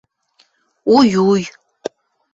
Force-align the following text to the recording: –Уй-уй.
–Уй-уй. 0.95 1.43